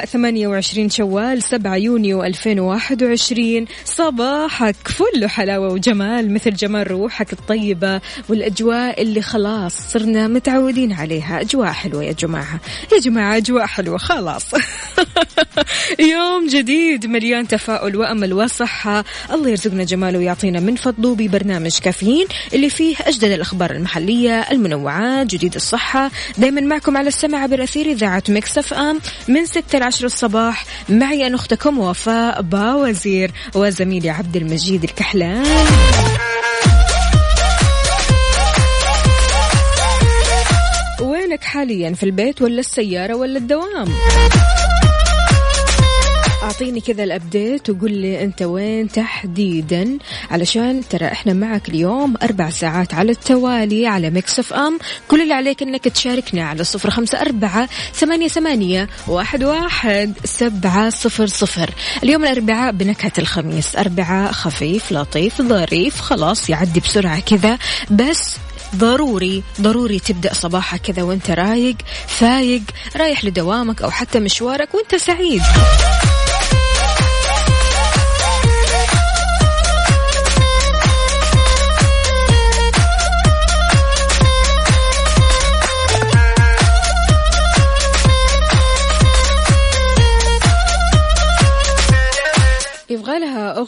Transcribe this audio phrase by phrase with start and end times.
[0.00, 9.02] الأربعاء 28 شوال 7 يونيو 2021 صباحك فل حلاوة وجمال مثل جمال روحك الطيبة والأجواء
[9.02, 11.40] اللي خلاص صرنا متعودين عليها.
[11.40, 12.60] أجواء حلوة يا جماعة.
[12.92, 13.98] يا جماعة أجواء حلوة.
[13.98, 14.46] خلاص.
[16.14, 19.04] يوم جديد مليان تفاؤل وأمل وصحة.
[19.32, 25.54] الله يرزقنا جماله ويعطينا من فضله ببرنامج كافيين اللي فيه أجدد الأخبار المحلية المنوعات جديد
[25.54, 26.10] الصحة.
[26.38, 30.64] دايما معكم على السمع عبر أثير إذاعة Mix FM من 6 10 الصباح.
[30.88, 35.44] معي أنا أختكم وفاء باوزير وزميلي عبد المجيد الكحلان.
[41.00, 43.88] وينك حاليا في البيت ولا السيارة ولا الدوام؟
[46.50, 49.98] أعطيني كذا ال update وقول لي أنت وين تحديدا.
[50.30, 55.62] علشان ترى إحنا معك اليوم أربع ساعات على التوالي على Mix FM كل اللي عليك
[55.62, 61.70] إنك تشاركنا على صفر خمسة أربعة ثمانية, ثمانية واحد, واحد سبعة صفر صفر.
[62.02, 63.76] اليوم الأربعاء بنكهة الخميس.
[63.76, 67.58] أربعاء خفيف لطيف ظريف خلاص يعدي بسرعة كذا.
[67.90, 68.36] بس
[68.76, 72.62] ضروري ضروري تبدأ صباحك كذا وانت رايق فايق
[72.96, 75.42] رايح لدوامك أو حتى مشوارك وانت سعيد.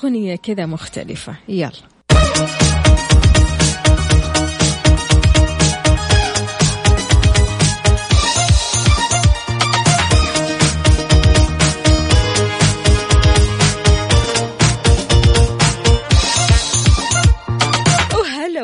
[0.05, 1.37] أغنية كذا مختلفة.
[1.49, 1.73] يلا.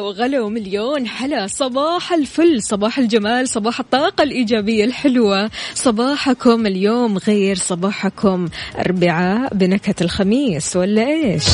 [0.08, 1.06] وغلا ومليون.
[1.06, 5.50] حلا صباح الفل صباح الجمال صباح الطاقة الإيجابية الحلوة.
[5.74, 8.48] صباحكم اليوم غير صباحكم.
[8.78, 11.44] أربعاء بنكهة الخميس ولا إيش؟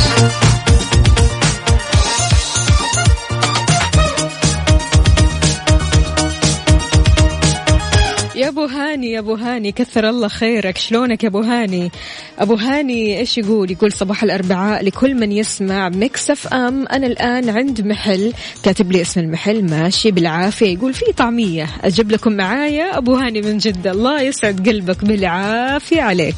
[8.65, 10.79] ابو هاني يا أبو هاني كثر الله خيرك.
[10.79, 11.91] شلونك يا أبو هاني؟
[12.39, 16.87] أبو هاني إيش يقول؟ يقول صباح الأربعاء لكل من يسمع Mix FM.
[16.87, 18.33] أنا الآن عند محل
[18.63, 20.75] كاتب لي اسم المحل ماشي بالعافية.
[20.75, 21.67] يقول في طعمية.
[21.85, 23.91] أجيب لكم معايا؟ أبو هاني من جدة.
[23.91, 25.05] الله يسعد قلبك.
[25.05, 26.35] بالعافية عليك.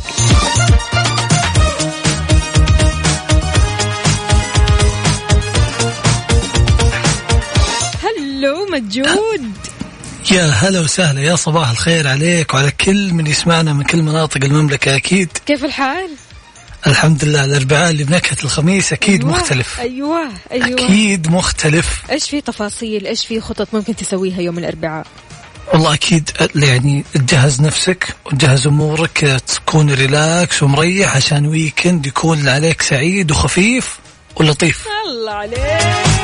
[8.77, 9.46] مجود.
[10.33, 14.97] يا هلا وسهلا يا صباح الخير عليك وعلى كل من يسمعنا من كل مناطق المملكة
[14.97, 15.29] أكيد.
[15.47, 16.11] كيف الحال؟
[16.87, 19.81] الحمد لله الأربعاء اللي بنكهة الخميس أكيد أيوة مختلف.
[19.81, 20.85] أيوه أيوه.
[20.85, 22.03] أكيد مختلف.
[22.11, 25.07] إيش في تفاصيل؟ إيش في خطط ممكن تسويها يوم الأربعاء؟
[25.73, 33.31] والله أكيد يعني تجهز نفسك وتجهز أمورك تكون relax ومريح عشان weekend يكون عليك سعيد
[33.31, 33.99] وخفيف
[34.37, 34.87] ولطيف.
[35.07, 36.16] الله عليك.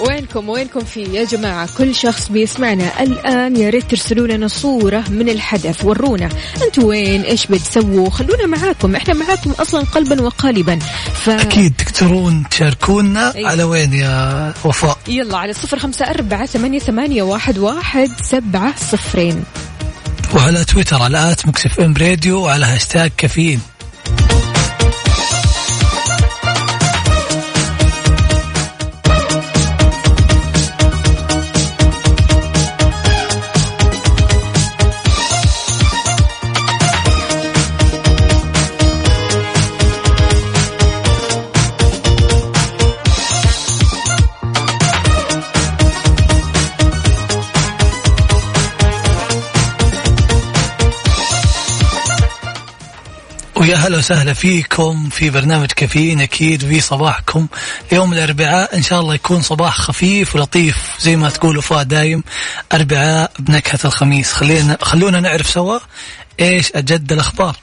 [0.00, 3.56] وينكم؟ وينكم في يا جماعة؟ كل شخص بيسمعنا الآن.
[3.56, 5.84] يا ريت ترسلوا لنا صورة من الحدث.
[5.84, 6.28] ورونا.
[6.62, 8.96] أنتوا وين؟ إيش بتسووا؟ خلونا معاكم.
[8.96, 10.78] إحنا معاكم أصلا قلبا وقالبا.
[11.14, 11.30] ف...
[11.30, 13.50] أكيد تقدرون تشاركونا أيوة.
[13.50, 19.44] على وين يا وفاء؟ يلا على صفر خمسة أربعة ثمانية, ثمانية واحد, واحد سبعة صفرين.
[20.34, 23.60] وعلى تويتر على at Mix FM Radio وعلى هاشتاج كافيين.
[53.86, 57.46] هلا وسهلا فيكم في برنامج كافيين أكيد وفي صباحكم.
[57.92, 62.24] يوم الأربعاء إن شاء الله يكون صباح خفيف ولطيف زي ما تقول وفاء دايم.
[62.72, 64.32] أربعاء بنكهة الخميس.
[64.32, 65.78] خلينا خلونا نعرف سوا
[66.40, 67.56] إيش أجد الأخبار.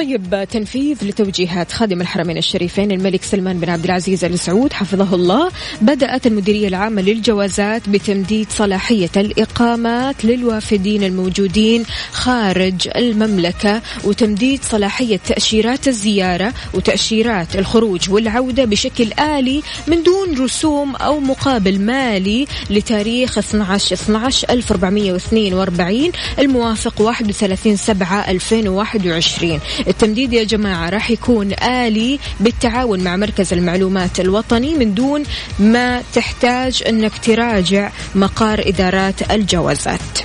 [0.00, 5.50] طيب تنفيذ لتوجيهات خادم الحرمين الشريفين الملك سلمان بن عبد العزيز ال سعود حفظه الله.
[5.80, 16.52] بدأت المديرية العامة للجوازات بتمديد صلاحية الإقامات للوافدين الموجودين خارج المملكة وتمديد صلاحية تأشيرات الزيارة
[16.74, 26.12] وتأشيرات الخروج والعودة بشكل آلي من دون رسوم أو مقابل مالي لتاريخ 12 12 1442
[26.38, 29.60] الموافق 31 7 2021
[29.90, 35.22] التمديد يا جماعة راح يكون آلي بالتعاون مع مركز المعلومات الوطني من دون
[35.58, 40.18] ما تحتاج أنك تراجع مقار إدارات الجوازات.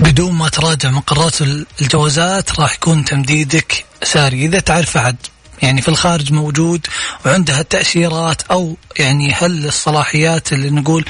[0.00, 1.42] بدون ما تراجع مقرات
[1.82, 4.44] الجوازات راح يكون تمديدك ساري.
[4.44, 5.16] إذا تعرف أحد
[5.62, 6.86] يعني في الخارج موجود
[7.26, 11.04] وعندها التأشيرات أو يعني هل الصلاحيات اللي نقول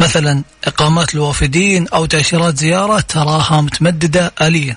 [0.00, 4.76] مثلا إقامات الوافدين أو تأشيرات زيارة تراها متمددة آليا.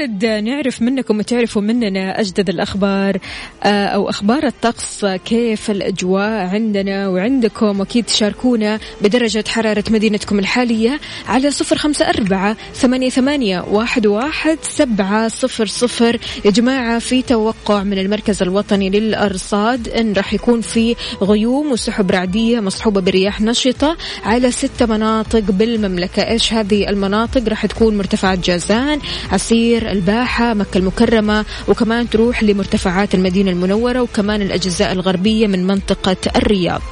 [0.00, 3.18] بارد نعرف منكم وتعرفوا مننا أجدد الأخبار
[3.62, 7.80] آه، أو أخبار الطقس كيف الأجواء عندنا وعندكم.
[7.80, 15.28] وأكيد تشاركونا بدرجة حرارة مدينتكم الحالية على صفر خمسة أربعة ثمانية, ثمانية واحد, واحد سبعة
[15.28, 16.18] صفر صفر.
[16.44, 22.60] يا جماعة في توقع من المركز الوطني للأرصاد أن راح يكون في غيوم وسحب رعدية
[22.60, 26.28] مصحوبة برياح نشطة على ست مناطق بالمملكة.
[26.28, 29.00] إيش هذه المناطق؟ راح تكون مرتفعات جازان
[29.32, 36.82] عسير الباحة مكة المكرمة وكمان تروح لمرتفعات المدينة المنورة وكمان الأجزاء الغربية من منطقة الرياض.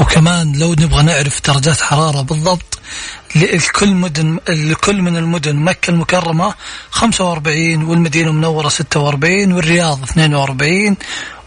[0.00, 2.78] وكمان لو نبغى نعرف درجات حرارة بالضبط
[3.36, 6.54] لكل مدن لكل من المدن مكة المكرمة
[6.90, 10.96] 45 والمدينة المنورة 46 والرياض 42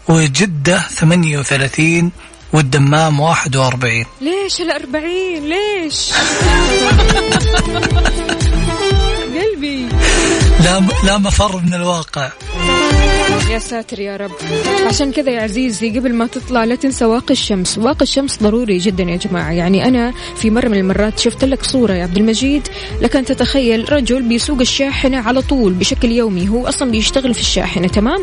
[0.08, 2.10] وجدة 38
[2.52, 6.12] والدمام 41 ليش الأربعين؟ ليش؟
[9.38, 9.86] قلبي.
[10.64, 12.30] لا لا مفر من الواقع.
[13.50, 14.30] يا ساتر يا رب.
[14.86, 17.78] عشان كذا يا عزيزي قبل ما تطلع لا تنسى واقي الشمس.
[17.78, 19.50] واقي الشمس ضروري جدا يا جماعة.
[19.52, 22.68] يعني أنا في مرة من المرات شفت لك صورة يا عبد المجيد.
[23.00, 26.48] لكن تتخيل رجل بيسوق الشاحنة على طول بشكل يومي.
[26.48, 28.22] هو أصلا بيشتغل في الشاحنة تمام؟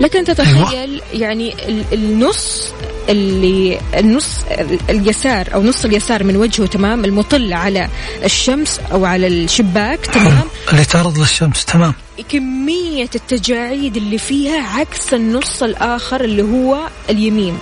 [0.00, 2.72] لكن تتخيل يعني ال- النص
[3.08, 7.88] اللي النص ال- اليسار أو نص اليسار من وجهه تمام المطل على
[8.24, 10.42] الشمس أو على الشباك تمام
[10.72, 11.94] اللي تعرض للشمس تمام
[12.28, 16.78] كمية التجاعيد اللي فيها عكس النص الآخر اللي هو
[17.10, 17.58] اليمين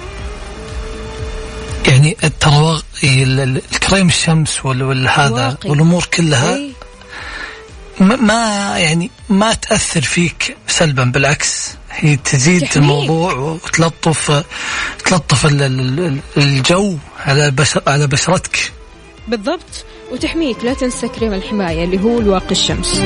[1.88, 5.70] يعني ترى الكريم الشمس وال- والهذا واقي.
[5.70, 6.70] والأمور كلها إيه.
[8.00, 11.70] ما- يعني ما تأثر فيك سلبا بالعكس.
[11.90, 12.76] هي تزيد تحميك.
[12.76, 14.44] الموضوع وتلطف
[15.04, 16.96] تلطف ال- ال- ال- الجو
[17.26, 17.54] على
[17.86, 18.72] على بشرتك.
[19.28, 19.84] بالضبط.
[20.12, 23.00] وتحميك لا تنسى كريم الحماية اللي هو الواقي الشمس.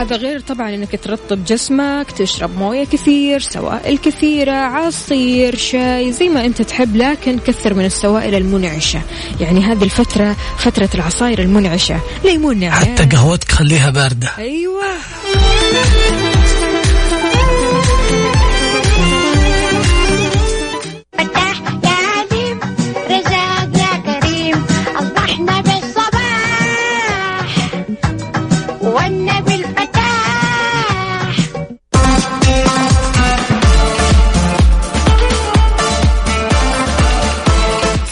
[0.00, 6.44] هذا غير طبعا إنك ترطب جسمك تشرب موية كثير سوائل كثيرة عصير شاي زي ما
[6.44, 9.02] أنت تحب لكن كثر من السوائل المنعشة.
[9.40, 12.00] يعني هذه الفترة فترة العصاير المنعشة.
[12.24, 14.28] ليمون نعناع حتى قهوتك خليها باردة.
[14.38, 14.84] أيوه.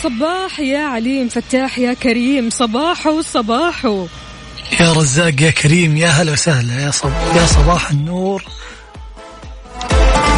[0.09, 4.07] صباح يا عليم فتاح يا كريم صباحو صباحو
[4.81, 8.43] يا رزاق يا كريم يا هلا وسهلا يا صب يا صباح النور.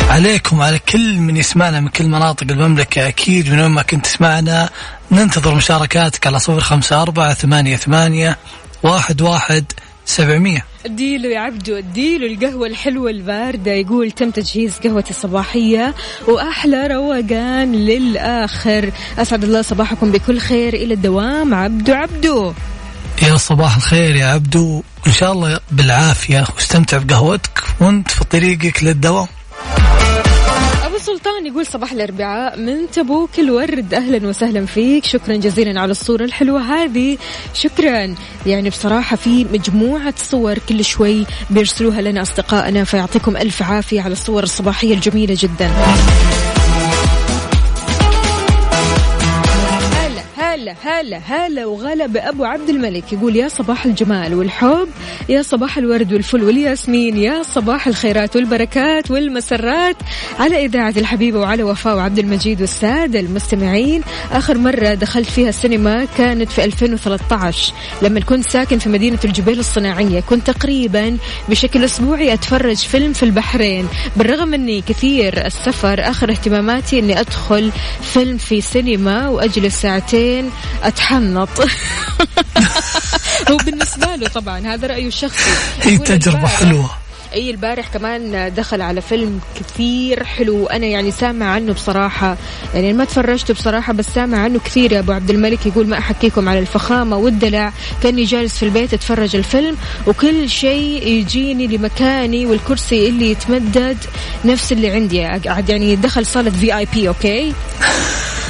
[0.08, 4.70] عليكم على كل من يسمعنا من كل مناطق المملكة أكيد من وين ما كنت تسمعنا
[5.10, 8.36] ننتظر مشاركاتك على صفر خمسة أربعة ثمانية ثمانية
[8.82, 9.72] واحد واحد
[10.04, 10.69] سبعمية.
[10.86, 15.94] اديله يا عبدو اديله القهوة الحلوة الباردة يقول تم تجهيز قهوتي الصباحية
[16.28, 18.92] وأحلى روقان للآخر.
[19.18, 20.74] أسعد الله صباحكم بكل خير.
[20.74, 22.52] إلى الدوام عبدو عبدو.
[23.22, 24.82] يا صباح الخير يا عبدو.
[25.06, 26.44] إن شاء الله بالعافية.
[26.56, 29.26] واستمتع بقهوتك وأنت في طريقك للدوام.
[31.12, 33.94] سلطان يقول صباح الأربعاء من تبوك الورد.
[33.94, 35.04] أهلا وسهلا فيك.
[35.04, 37.18] شكرا جزيلا على الصورة الحلوة هذه.
[37.54, 38.14] شكرا.
[38.46, 44.42] يعني بصراحة في مجموعة صور كل شوي بيرسلوها لنا أصدقائنا فيعطيكم ألف عافية على الصور
[44.42, 45.70] الصباحية الجميلة جدا.
[50.82, 53.12] هلا هلا وغلا بأبو عبد الملك.
[53.12, 54.88] يقول يا صباح الجمال والحب
[55.28, 59.96] يا صباح الورد والفل والياسمين يا صباح الخيرات والبركات والمسرات.
[60.38, 66.50] على إذاعة الحبيبة وعلى وفاء وعبد المجيد والسادة المستمعين آخر مرة دخلت فيها السينما كانت
[66.50, 67.72] في 2013
[68.02, 70.20] لما كنت ساكن في مدينة الجبيل الصناعية.
[70.20, 71.16] كنت تقريبا
[71.48, 73.88] بشكل أسبوعي أتفرج فيلم في البحرين.
[74.16, 77.70] بالرغم أني كثير السفر آخر اهتماماتي أني أدخل
[78.02, 80.50] فيلم في سينما وأجلس ساعتين
[80.82, 81.48] أتحنط
[83.50, 85.50] هو بالنسبة له طبعا هذا رأيه الشخصي.
[85.82, 86.90] هي يقول تجربة البارح- حلوة.
[87.34, 90.66] اي البارح كمان دخل على فيلم كثير حلو.
[90.66, 92.36] أنا يعني سامع عنه بصراحة.
[92.74, 95.66] يعني ما تفرجته بصراحة بس سامع عنه كثير يا أبو عبد الملك.
[95.66, 97.72] يقول ما أحكيكم على الفخامة والدلع.
[98.02, 99.76] كأني جالس في البيت أتفرج الفيلم
[100.06, 103.98] وكل شيء يجيني لمكاني والكرسي اللي يتمدد
[104.44, 105.20] نفس اللي عندي.
[105.24, 107.52] قاعد يعني دخل صالة VIP okay؟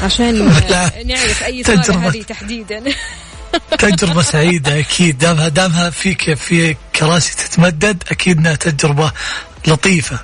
[0.02, 0.38] عشان.
[1.06, 2.08] نعرف أي تجربة.
[2.08, 2.82] هذه تحديدا.
[3.78, 5.18] تجربة سعيدة أكيد.
[5.18, 9.12] دامها دامها فيك في كراسي تتمدد أكيد إنها تجربة
[9.66, 10.18] لطيفة.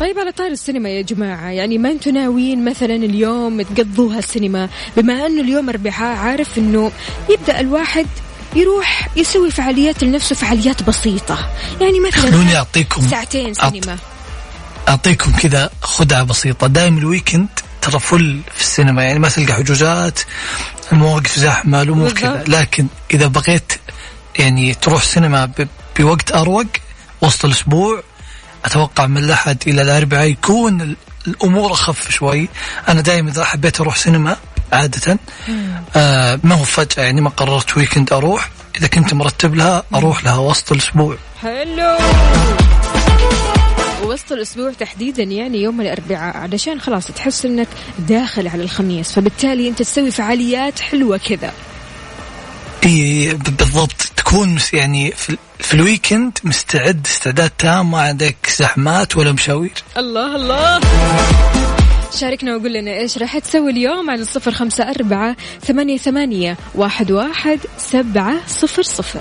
[0.00, 5.26] طيب على طاري السينما يا جماعة يعني ما أنتم ناويين مثلا اليوم تقضوها السينما؟ بما
[5.26, 6.92] أنه اليوم أربعاء عارف إنه
[7.30, 8.06] يبدأ الواحد
[8.56, 11.50] يروح يسوي فعاليات لنفسه فعاليات بسيطة.
[11.80, 13.98] يعني مثلا خلوني أعطيكم ساعتين سينما.
[14.88, 16.66] أعطيكم كذا خدعة بسيطة.
[16.66, 17.48] دائما الويكند
[17.82, 20.18] ترى فل في السينما يعني ما تلقى حجوزات
[20.92, 22.44] المواقف زحمة الأمور كذا.
[22.48, 23.72] لكن إذا بغيت
[24.38, 25.50] يعني تروح سينما
[25.98, 26.66] بوقت أروق
[27.20, 28.02] وسط الأسبوع
[28.64, 32.48] أتوقع من الأحد إلى الاربعاء يكون ال- الأمور أخف شوي.
[32.88, 34.36] أنا دائما إذا حبيت أروح سينما
[34.72, 35.18] عادة
[35.96, 38.50] آه ما هو فجأة يعني ما قررت weekend أروح.
[38.78, 41.16] إذا كنت مرتب لها أروح لها وسط الأسبوع.
[41.42, 41.96] حلو.
[44.16, 47.68] وسط الأسبوع تحديدا يعني يوم الأربعاء علشان خلاص تحس إنك
[47.98, 51.52] داخل على الخميس فبالتالي أنت تسوي فعاليات حلوة كذا.
[52.84, 54.12] إي بالضبط.
[54.16, 59.74] تكون يعني في, في ال weekend مستعد استعداد تام ما عندك زحمات ولا مشاوير.
[59.96, 60.80] الله الله.
[62.20, 67.58] شاركنا وقول لنا إيش راح تسوي اليوم على الصفر خمسة أربعة ثمانية ثمانية واحد واحد
[67.78, 69.20] سبعة صفر صفر.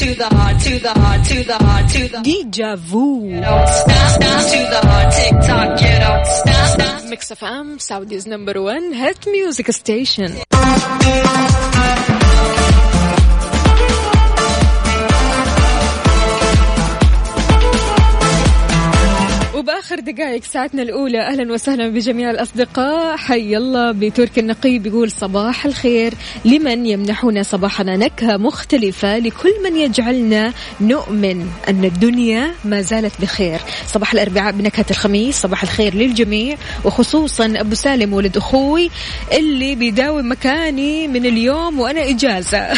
[0.00, 3.28] to the heart, to the heart, to the heart, to the Deja vu.
[3.28, 5.34] To the heart, tick
[5.78, 7.04] get out, stop, stop.
[7.10, 10.32] Mix FM, Saudi's number one hit music station.
[19.70, 23.16] وباخر دقائق ساعتنا الأولى أهلا وسهلا بجميع الأصدقاء.
[23.16, 26.14] حي الله بتركي النقيب يقول صباح الخير.
[26.44, 33.60] لمن يمنحنا صباحنا؟ نكهة مختلفة لكل من يجعلنا نؤمن أن الدنيا ما زالت بخير.
[33.86, 38.90] صباح الأربعاء بنكهة الخميس صباح الخير للجميع وخصوصا أبو سالم ولد أخوي
[39.32, 42.68] اللي بيداوم مكاني من اليوم وأنا إجازة.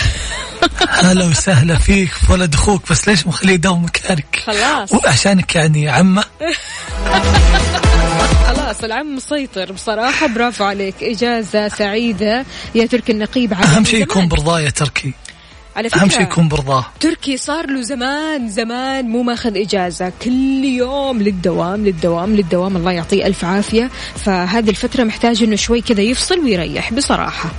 [0.88, 5.06] هلا وسهلا فيك في ولد أخوك بس ليش مخليه يداوم مكانك؟ خلاص.
[5.06, 6.24] عشانك يعني عمة.
[8.48, 10.26] خلاص العم مسيطر بصراحة.
[10.26, 10.94] برافو عليك.
[11.02, 12.44] إجازة سعيدة.
[12.74, 14.02] يا تركي النقيب أهم شيء.
[14.02, 15.12] يكون برضاه يا تركي.
[15.76, 20.12] على فكرة اهم شيء يكون برضاه تركي صار له زمان زمان مو ماخذ إجازة.
[20.22, 22.76] كل يوم للدوام للدوام للدوام.
[22.76, 23.90] الله يعطيه ألف عافية.
[24.24, 27.50] فهذه الفترة محتاج إنه شوي كذا يفصل ويريح بصراحة.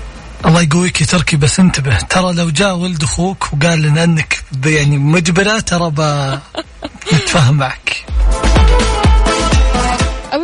[0.45, 1.97] الله يقويك يا تركي بس انتبه.
[1.97, 6.39] ترى لو جاء ولد أخوك وقال لنا إنك يعني مجبرة ترى ب-
[7.13, 8.05] نتفاهم معك.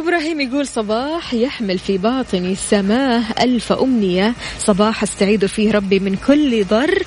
[0.09, 4.33] إبراهيم يقول صباح يحمل في باطني سماه ألف أمنية.
[4.59, 7.03] صباح استعيذ فيه ربي من كل ضر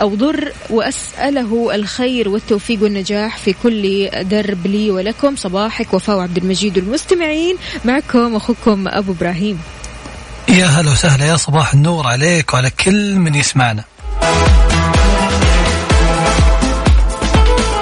[0.00, 5.36] أو ضر وأسأله الخير والتوفيق والنجاح في كل درب لي ولكم.
[5.36, 7.56] صباحك وفاء عبد المجيد والمستمعين.
[7.84, 9.60] معكم أخوكم أبو إبراهيم.
[10.48, 11.24] يا هلا وسهلا.
[11.26, 13.84] يا صباح النور عليك وعلى كل من يسمعنا.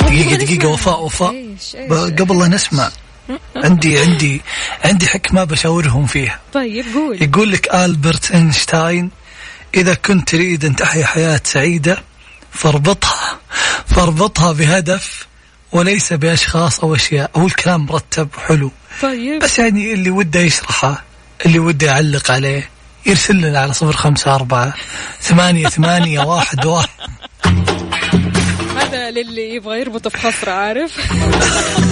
[0.01, 0.69] دقيقة دقيقة.
[0.69, 1.47] وفاء وفاء.
[2.19, 2.91] قبل لا نسمع
[3.57, 4.41] عندي عندي
[4.85, 6.41] عندي حكمة بشاورهم فيها.
[6.53, 7.23] طيب قول.
[7.23, 9.11] يقول لك ألبرت أينشتاين
[9.75, 12.03] إذا كنت تريد أن تحيا حياة سعيدة
[12.51, 13.39] فاربطها
[13.87, 15.27] فاربطها بهدف
[15.73, 17.31] وليس بأشخاص أو أشياء.
[17.37, 18.71] هو الكلام مرتب وحلو
[19.03, 19.43] طيب.
[19.43, 21.05] بس يعني اللي وده يشرحه
[21.47, 22.71] اللي وده يعلق عليه
[23.07, 24.75] يرسل لنا على صفر خمسة أربعة
[25.21, 26.89] ثمانية ثمانية واحد واحد.
[28.77, 30.93] هذا للي يبغى يربطه في خصره عارف؟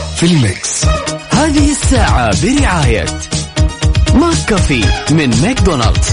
[0.21, 0.85] في ال mix.
[1.31, 3.05] هذه الساعة برعاية
[4.13, 6.09] McCafé من ماكدونالدز.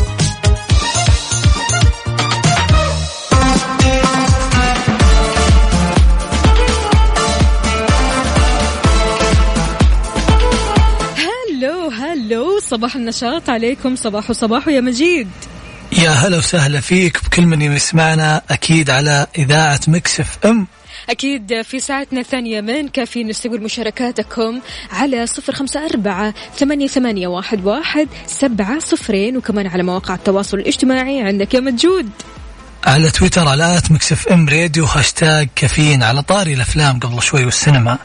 [11.16, 15.28] هلو هلو صباح النشاط عليكم صباح صباح يا مجيد.
[15.92, 20.66] يا هلا وسهلا فيك بكل من يسمعنا أكيد على إذاعة Mix FM.
[21.08, 24.60] أكيد في ساعتنا الثانية من كافيين نستقبل مشاركاتكم
[24.90, 31.22] على صفر خمسة أربعة ثمانية, ثمانية واحد, واحد سبعة صفرين وكمان على مواقع التواصل الاجتماعي
[31.22, 32.10] عندك يا مجود.
[32.84, 36.02] على تويتر على at Mix FM Radio هاشتاج كافيين.
[36.02, 37.98] على طاري الأفلام قبل شوي والسينما.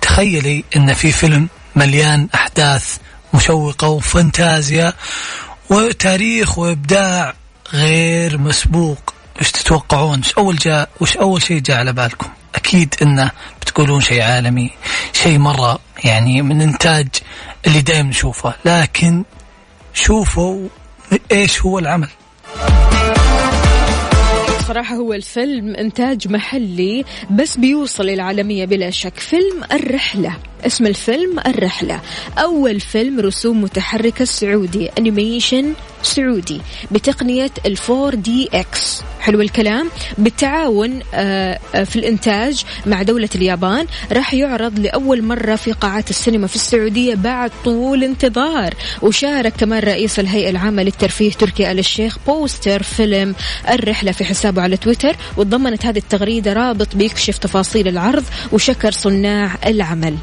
[0.00, 2.96] تخيلي إن في فيلم مليان أحداث
[3.34, 4.92] مشوقة وفانتازيا
[5.70, 7.34] وتاريخ وإبداع
[7.72, 9.14] غير مسبوق.
[9.40, 13.30] إيش تتوقعون؟ إيش أول جاء؟ وش أول شيء جاء على بالكم؟ أكيد انه
[13.60, 14.70] بتقولون شيء عالمي
[15.12, 17.08] شيء مرة يعني من إنتاج
[17.66, 19.24] اللي دائما نشوفه لكن
[19.94, 20.68] شوفوا
[21.32, 22.08] إيش هو العمل.
[24.68, 30.36] صراحة هو الفيلم إنتاج محلي بس بيوصل العالمية بلا شك فيلم الرحلة.
[30.66, 32.00] اسم الفيلم الرحلة.
[32.38, 35.72] أول فيلم رسوم متحركة سعودي animation
[36.02, 39.88] سعودي بتقنية ال 4DX حلو الكلام.
[40.18, 46.46] بالتعاون آه، آه، في الإنتاج مع دولة اليابان راح يعرض لأول مرة في قاعات السينما
[46.46, 48.74] في السعودية بعد طول انتظار.
[49.02, 53.34] وشارك كمان رئيس الهيئة العامة للترفيه تركي آل الشيخ poster فيلم
[53.70, 55.16] الرحلة في حسابه على تويتر.
[55.36, 60.16] وتضمنت هذه التغريدة رابط بيكشف تفاصيل العرض وشكر صناع العمل.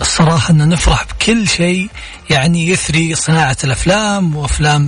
[0.00, 1.88] الصراحة أن نفرح بكل شيء
[2.30, 4.86] يعني يثري صناعة الأفلام وأفلام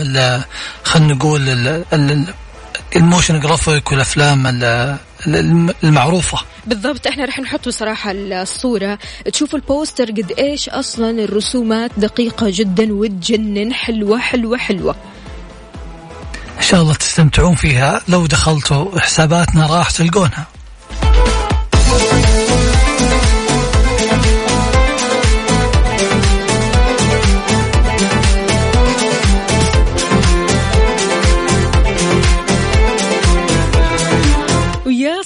[0.84, 2.34] خلينا نقول ال- ال-
[2.96, 6.38] ال motion graphic والأفلام ال- ال- المعروفة.
[6.66, 8.98] بالضبط إحنا رح نحط بصراحة الصورة.
[9.32, 14.94] تشوفوا البوستر قد إيش أصلا الرسومات دقيقة جدا وتجنن حلوة حلوة حلوة.
[16.58, 18.00] إن شاء الله تستمتعون فيها.
[18.08, 20.46] لو دخلتوا حساباتنا راح تلقونها.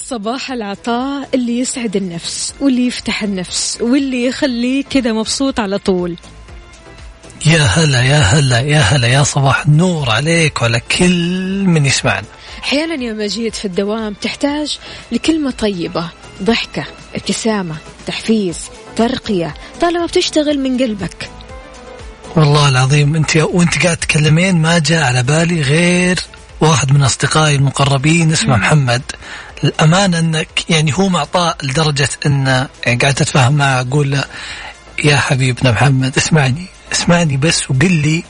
[0.09, 6.15] صباح العطاء اللي يسعد النفس واللي يفتح النفس واللي يخليك كذا مبسوط على طول.
[7.45, 12.25] يا هلا يا هلا يا هلا يا صباح النور عليك وعلى كل من يسمعنا.
[12.63, 14.79] أحيانا يا مجيد في الدوام تحتاج
[15.11, 16.09] لكلمة طيبة
[16.43, 16.83] ضحكة
[17.15, 17.75] ابتسامة
[18.07, 18.57] تحفيز
[18.95, 21.29] ترقية طالما بتشتغل من قلبك.
[22.35, 26.19] والله العظيم أنت وأنت قاعد تتكلمين ما جاء على بالي غير
[26.61, 29.01] واحد من أصدقائي المقربين اسمه محمد.
[29.63, 34.23] الامانه أنك يعني هو معطاء لدرجة أن يعني قاعد اتفاهم معه أقول له
[35.03, 38.23] يا حبيبنا محمد اسمعني اسمعني بس وقل لي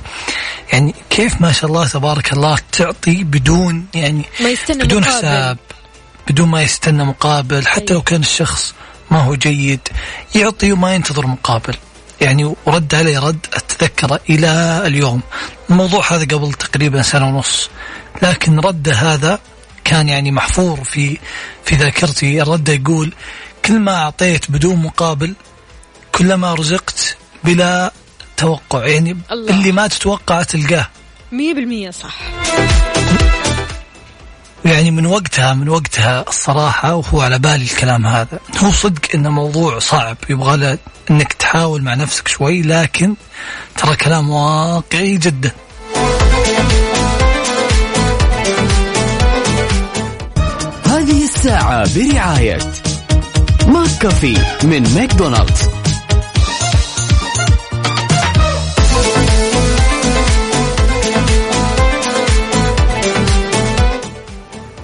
[0.74, 5.18] يعني كيف ما شاء الله تبارك الله تعطي بدون يعني ما يستنى بدون مقابل.
[5.18, 5.58] حساب
[6.28, 8.74] بدون ما يستنى مقابل حتى لو كان الشخص
[9.12, 9.80] ما هو جيد
[10.36, 11.76] يعطي وما ينتظر مقابل.
[12.22, 15.22] يعني ورد علي رد أتذكره إلى اليوم.
[15.70, 17.70] الموضوع هذا قبل تقريبا سنة ونص
[18.22, 19.39] لكن رده هذا
[19.89, 21.17] كان يعني محفور في
[21.65, 22.41] في ذاكرتي.
[22.41, 23.13] الرد يقول
[23.65, 25.34] كل ما أعطيت بدون مقابل
[26.15, 27.93] كلما رزقت بلا
[28.38, 28.88] توقع.
[28.88, 29.54] يعني الله.
[29.54, 30.88] اللي ما تتوقع تلقاه.
[31.32, 32.15] مية بالمية صح.
[34.65, 39.80] يعني من وقتها من وقتها الصراحة وهو على بالي الكلام هذا هو صدق انه موضوع
[39.80, 40.78] صعب يبغى له
[41.12, 43.15] إنك تحاول مع نفسك شوي لكن
[43.78, 45.52] ترى كلام واقعي جدا.
[51.39, 52.58] الساعة برعاية
[53.67, 55.69] ماك كافيه من ماكدونالدز.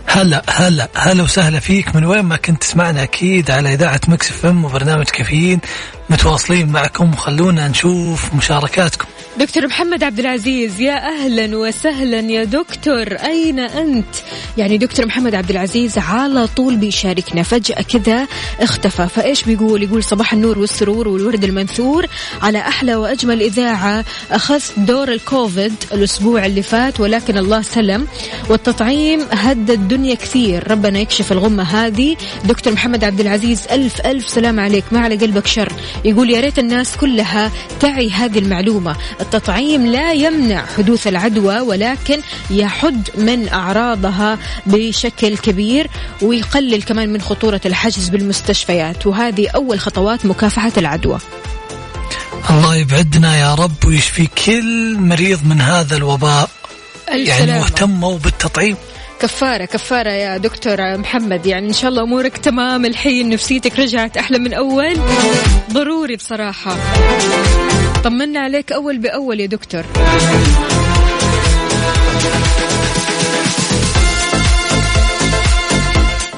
[0.07, 1.95] هلا هلا هلا وسهلا فيك.
[1.95, 5.59] من وين ما كنت تسمعنا أكيد على إذاعة Mix FM وبرنامج كافيين
[6.09, 7.13] متواصلين معكم.
[7.13, 9.07] وخلونا نشوف مشاركاتكم.
[9.39, 13.13] دكتور محمد عبد العزيز يا أهلا وسهلا يا دكتور.
[13.13, 14.15] أين أنت؟
[14.57, 17.43] يعني دكتور محمد عبد العزيز على طول بيشاركنا.
[17.43, 18.27] فجأة كذا
[18.59, 19.07] اختفى.
[19.07, 22.05] فإيش بيقول؟ يقول صباح النور والسرور والورد المنثور
[22.41, 24.05] على أحلى وأجمل إذاعة.
[24.31, 28.07] اخذت دور الكوفيد الأسبوع اللي فات ولكن الله سلم.
[28.49, 30.71] والتطعيم هدى الدنيا كثير.
[30.71, 32.17] ربنا يكشف الغمة هذه.
[32.45, 34.83] دكتور محمد عبد العزيز ألف ألف سلام عليك.
[34.91, 35.73] ما على قلبك شر.
[36.05, 38.95] يقول يا ريت الناس كلها تعي هذه المعلومة.
[39.25, 45.87] التطعيم لا يمنع حدوث العدوى ولكن يحد من أعراضها بشكل كبير
[46.21, 49.07] ويقلل كمان من خطورة الحجز بالمستشفيات.
[49.07, 51.19] وهذه أول خطوات مكافحة العدوى.
[52.49, 56.49] الله يبعدنا يا رب ويشفي كل مريض من هذا الوباء
[57.07, 57.59] يعني السلامة.
[57.59, 58.77] مهتموا بالتطعيم.
[59.21, 61.45] كفارة كفارة يا دكتور محمد.
[61.45, 64.99] يعني إن شاء الله أمورك تمام الحين نفسيتك رجعت أحلى من أول.
[65.71, 66.77] ضروري بصراحة.
[68.05, 69.83] طمنا عليك أول بأول يا دكتور.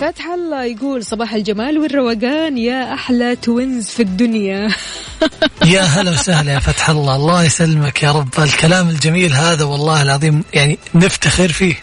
[0.01, 4.69] فتح الله يقول صباح الجمال والروقان يا أحلى توينز في الدنيا.
[5.73, 7.15] يا هلا وسهلا يا فتح الله.
[7.15, 8.39] الله يسلمك يا رب.
[8.39, 11.75] الكلام الجميل هذا والله العظيم يعني نفتخر فيه.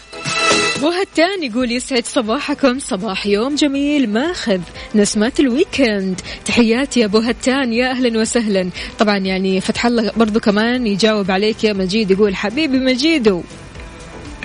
[0.85, 2.79] وهالتان يقول يسعد صباحكم.
[2.79, 4.09] صباح يوم جميل.
[4.09, 4.59] ماخذ.
[4.95, 6.21] نسمات الويكند.
[6.45, 7.73] تحياتي يا أبو هتان.
[7.73, 8.69] يا أهلا وسهلا.
[8.99, 11.63] طبعا يعني فتح الله برضو كمان يجاوب عليك.
[11.63, 13.43] يا مجيد يقول حبيبي مجيدو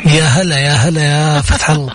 [0.07, 1.95] يا هلا يا هلا يا فتح الله.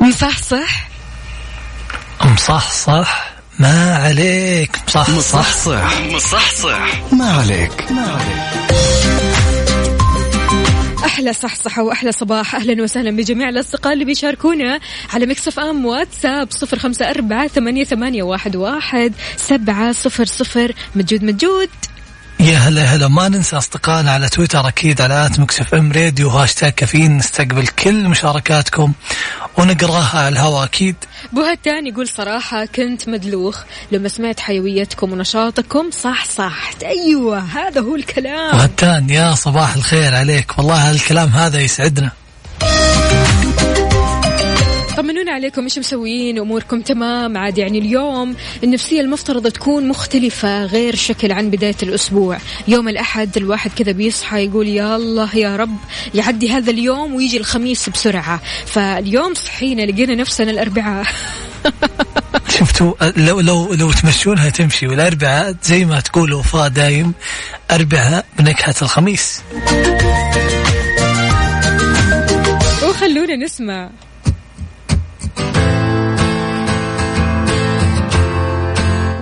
[0.00, 0.88] مصحصح.
[2.24, 3.25] مصحصح.
[3.58, 4.76] ما عليك.
[4.88, 7.92] مصحصح مصحصح مصحصح ما عليك.
[7.92, 8.70] ما عليك.
[11.04, 12.54] أحلى صحصحة وأحلى صباح.
[12.54, 14.80] أهلا وسهلا بجميع الأصدقاء اللي بيشاركونا
[15.12, 20.72] على Mix FM واتساب صفر خمسة أربعة ثمانية, ثمانية واحد, واحد سبعة صفر صفر.
[20.96, 21.68] موجود موجود.
[22.46, 26.72] يا هلا هلا ما ننسى أصدقائنا على تويتر أكيد على at Mix FM Radio hashtag
[26.72, 28.92] كافيين نستقبل كل مشاركاتكم
[29.58, 30.96] ونقراها على الهواء أكيد.
[31.32, 36.82] بوهتان يقول صراحة كنت مدلوخ لما سمعت حيويتكم ونشاطكم صح صحت.
[36.82, 38.56] أيوة هذا هو الكلام.
[38.56, 40.58] وهتان يا صباح الخير عليك.
[40.58, 42.10] والله الكلام هذا يسعدنا.
[44.96, 51.32] طمنونا عليكم إيش مسويين؟ أموركم تمام؟ عاد يعني اليوم النفسية المفترض تكون مختلفة غير شكل
[51.32, 52.38] عن بداية الأسبوع.
[52.68, 55.76] يوم الأحد الواحد كذا بيصحى يقول يا الله يا رب
[56.14, 58.40] يعدي هذا اليوم ويجي الخميس بسرعة.
[58.66, 61.06] فاليوم صحينا لقينا نفسنا الأربعاء.
[62.58, 67.12] شفتوا لو لو لو تمشونها تمشي والأربعاء زي ما تقول وفاء دايم
[67.70, 69.42] أربعاء بنكهة الخميس.
[72.88, 73.90] وخلونا نسمع.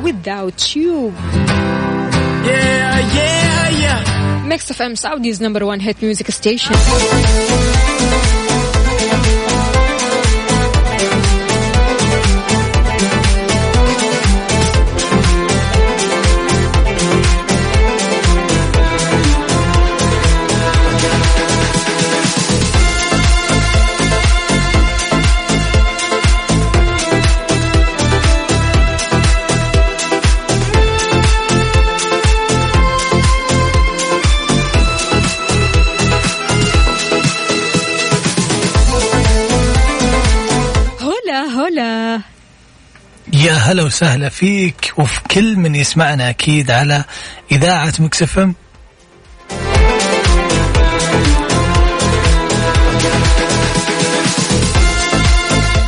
[0.05, 1.13] Without you
[2.45, 4.45] Yeah, yeah, yeah.
[4.47, 6.75] Mix FM Saudi's number one hit music station
[43.75, 47.05] هلا وسهلا فيك وفي كل من يسمعنا أكيد على
[47.53, 48.55] إذاعة مكسفم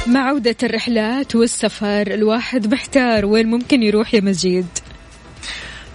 [0.06, 4.66] مع عودة الرحلات والسفر الواحد محتار وين ممكن يروح يا مجيد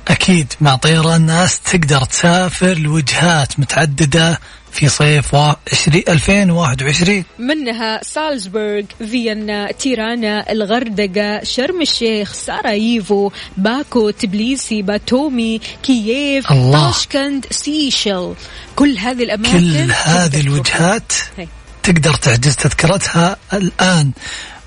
[0.08, 4.40] أكيد مع طيران ناس تقدر تسافر لوجهات متعددة
[4.72, 14.82] في صيف و 20 2021 منها سالزبورغ فيينا تيرانا الغردقة شرم الشيخ سراييفو باكو تبليسي
[14.82, 16.92] باتومي كييف الله.
[16.92, 18.34] طشقند سيشل
[18.76, 20.40] كل هذه الأماكن كل هذه.
[20.42, 21.48] الوجهات هي.
[21.84, 24.12] تقدر تحجز تذكرتها الآن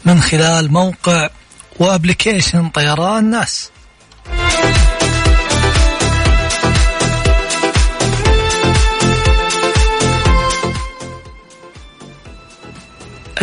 [0.05, 1.29] من خلال موقع
[1.81, 3.71] و application طيران ناس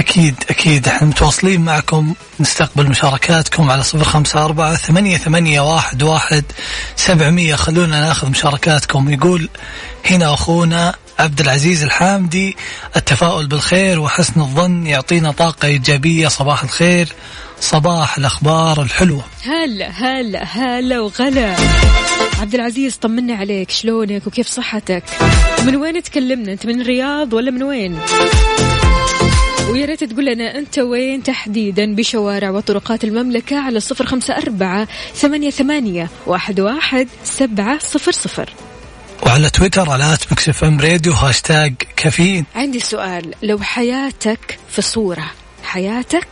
[0.01, 0.87] أكيد أكيد.
[0.87, 2.13] إحنا متواصلين معكم.
[2.39, 6.43] نستقبل مشاركاتكم على صفر خمسة أربعة ثمانية, ثمانية واحد, واحد
[6.95, 7.55] سبعمية.
[7.55, 9.09] خلونا نأخذ مشاركاتكم.
[9.09, 9.49] يقول
[10.09, 12.57] هنا أخونا عبد العزيز الحامدي
[12.95, 16.27] التفاؤل بالخير وحسن الظن يعطينا طاقة إيجابية.
[16.27, 17.13] صباح الخير.
[17.59, 19.23] صباح الأخبار الحلوة.
[19.43, 21.55] هلا هلا هلا وغلا.
[22.41, 23.71] عبد العزيز طمنا عليك.
[23.71, 25.03] شلونك؟ وكيف صحتك؟
[25.65, 27.99] من وين تكلمنا؟ أنت من الرياض ولا من وين؟
[29.71, 35.49] ويا ريت تقول لنا أنت وين تحديدا بشوارع وطرقات المملكة على صفر خمسة أربعة ثمانية
[35.49, 38.49] ثمانية واحد واحد سبعة صفر صفر.
[39.25, 42.45] وعلى تويتر على at Mix FM Radio hashtag كافيين.
[42.55, 45.31] عندي سؤال لو حياتك في صورة
[45.63, 46.27] حياتك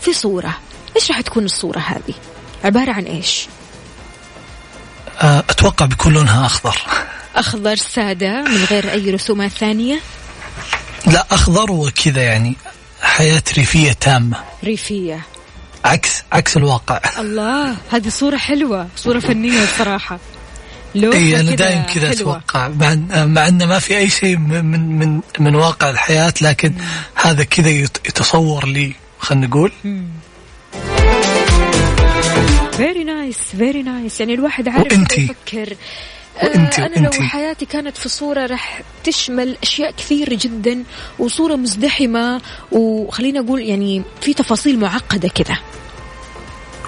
[0.00, 0.58] في صورة
[0.96, 2.14] إيش راح تكون الصورة هذه؟
[2.64, 3.46] عبارة عن إيش؟
[5.22, 6.76] آه، أتوقع بيكون لونها أخضر.
[7.36, 10.00] أخضر سادة من غير أي رسومات ثانية؟
[11.06, 12.56] لا أخضر وكذا يعني.
[13.16, 14.36] حياة ريفية تامة.
[14.64, 15.20] ريفية.
[15.84, 17.00] عكس عكس الواقع.
[17.18, 20.18] الله هذه صورة حلوة صورة فنية بصراحة
[20.96, 22.12] إي أنا دايم كذا.
[22.12, 22.68] أتوقع.
[22.68, 26.72] مع مع انه ما في أي شيء من من من, واقع الحياة لكن
[27.14, 29.72] هذا كذا يت- يتصور لي خلينا نقول.
[32.72, 35.76] very nice very nice يعني الواحد عارف؟ يفكر.
[36.40, 40.84] وإنتي- آه أنا لو وإنتي؟ حياتي كانت في صورة راح تشمل أشياء كثيره جدا
[41.18, 42.40] وصورة مزدحمة
[42.72, 45.56] وخلينا أقول يعني في تفاصيل معقدة كذا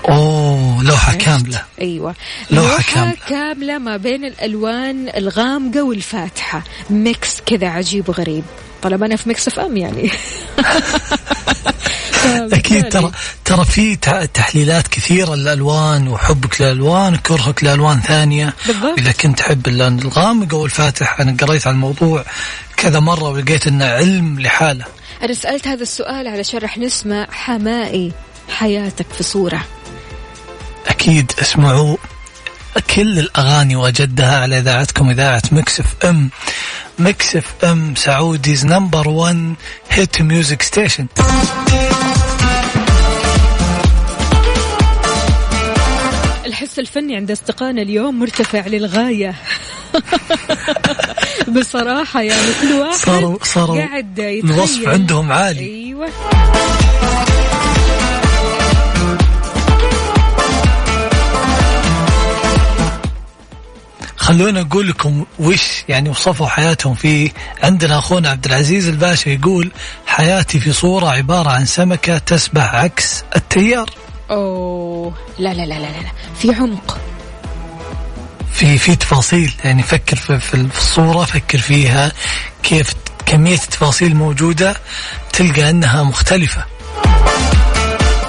[0.09, 2.15] أوه لوحة عرفت؟ كاملة أيوه
[2.51, 3.17] لوحة لوحة كاملة.
[3.29, 8.45] كاملة ما بين الألوان الغامقة والفاتحة mix كذا عجيب وغريب
[8.83, 10.11] طالما أنا في Mix FM يعني
[12.27, 13.13] أكيد ترى
[13.45, 13.97] ترى في
[14.35, 18.55] تحليلات كثيرة للألوان وحبك للألوان كرهك لألوان ثانية.
[18.67, 18.99] بالضبط.
[18.99, 22.25] إذا كنت تحب اللون الغامق أو الفاتح أنا قريت عن الموضوع
[22.77, 24.85] كذا مرة ولقيت إنه علم لحاله.
[25.23, 28.13] أنا سألت هذا السؤال علشان رح نسمع حماقي
[28.49, 29.65] حياتك في صورة.
[30.87, 31.97] أكيد اسمعوا
[32.95, 36.31] كل الأغاني وجددها على إذاعتكم إذاعة Mix FM.
[36.99, 39.55] Mix FM Saudi's number 1
[39.91, 41.07] hit music station
[46.63, 49.35] الحس الفني عند أصدقائنا اليوم مرتفع للغاية.
[51.59, 54.55] بصراحة يعني كل واحد صاروا صاروا قاعد يتخيل.
[54.55, 55.61] الوصف عندهم عالي.
[55.61, 56.09] أيوه.
[64.17, 67.31] خلونا نقول لكم وش يعني وصفوا حياتهم فيه
[67.63, 69.71] عندنا أخونا عبد العزيز الباشا يقول
[70.07, 73.91] حياتي في صورة عبارة عن سمكة تسبح عكس التيار.
[74.31, 76.99] أوه لا لا لا لا لا في عمق.
[78.53, 82.13] في في تفاصيل يعني فكر في, في الصورة فكر فيها
[82.63, 82.95] كيف
[83.27, 84.77] كمية التفاصيل موجودة
[85.33, 86.65] تلقى أنها مختلفة.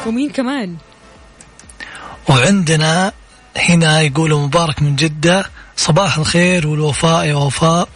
[0.07, 0.75] ومين كمان؟
[2.29, 3.11] وعندنا
[3.57, 5.45] هنا يقولوا مبارك من جدة
[5.77, 7.89] صباح الخير والوفاء يا وفاء.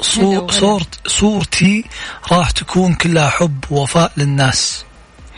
[1.08, 1.86] صورتي
[2.32, 4.86] راح تكون كلها حب ووفاء للناس.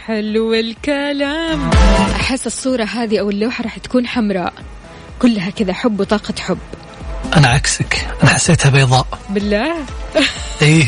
[0.08, 1.70] حلو الكلام.
[2.16, 4.54] أحس الصورة هذه أو اللوحة راح تكون حمراء.
[5.20, 6.58] كلها كذا حب وطاقة حب.
[7.36, 8.08] أنا عكسك.
[8.24, 9.08] أنا حسيتها بيضاء.
[9.30, 9.76] بالله؟
[10.62, 10.86] إي.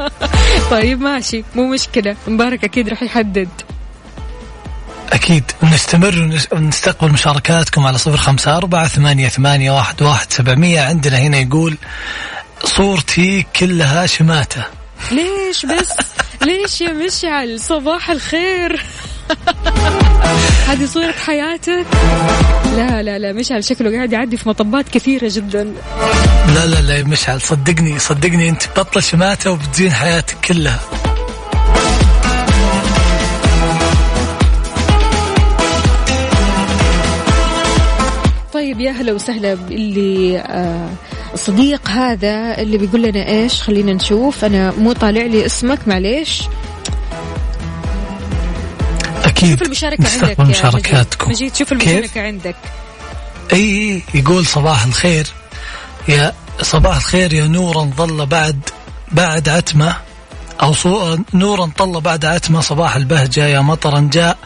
[0.70, 1.44] طيب ماشي.
[1.54, 2.16] مو مشكلة.
[2.26, 3.48] مبارك أكيد راح يحدد.
[5.12, 5.44] أكيد.
[5.62, 10.80] نستمر ونس- ونستقبل مشاركاتكم على صفر خمسة أربعة ثمانية, ثمانية واحد, واحد سبعمية.
[10.80, 11.76] عندنا هنا يقول
[12.64, 14.64] صورتي كلها شماتة.
[15.10, 15.92] ليش بس؟
[16.42, 18.82] ليش يا مشعل؟ صباح الخير.
[20.66, 21.86] هذه صورة حياتك؟
[22.76, 25.74] لا لا لا مشعل شكله قاعد يعدي في مطبات كثيرة جدا.
[26.54, 30.80] لا لا لا يا مشعل صدقني صدقني أنت بطل شماتة وبتزين حياتك كلها.
[38.52, 40.88] طيب يا هلا وسهلا باللي آه
[41.38, 44.44] الصديق هذا اللي بيقول لنا إيش؟ خلينا نشوف.
[44.44, 46.42] أنا مو طالع لي اسمك معليش.
[49.24, 49.50] أكيد.
[49.50, 51.30] شوف المشاركة عندك نستقبل يا مشاركاتكم.
[51.30, 52.56] مجيد, شوف كيف؟ المشاركة عندك.
[53.52, 55.26] أي يقول صباح الخير.
[56.08, 58.60] يا صباح الخير يا نورا ظل بعد
[59.12, 59.96] بعد عتمة.
[60.62, 60.74] أو.
[61.34, 63.46] نورا طل بعد عتمة صباح البهجة.
[63.46, 64.38] يا مطرا جاء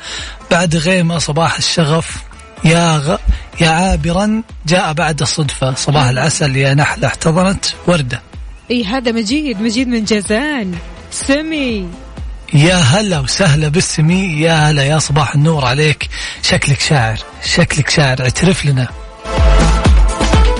[0.50, 2.16] بعد غيمة صباح الشغف.
[2.64, 3.16] يا غ...
[3.60, 5.74] يا عابرا جاء بعد الصدفة.
[5.74, 7.06] صباح العسل يا نحلة.
[7.06, 8.22] احتضنت وردة.
[8.70, 10.74] إي هذا مجيد مجيد من جازان.
[11.10, 11.88] سمي.
[12.54, 14.40] يا هلا وسهلا بالسمي.
[14.40, 16.08] يا هلا يا صباح النور عليك.
[16.42, 18.20] شكلك شاعر شكلك شاعر.
[18.20, 18.88] اعترف لنا.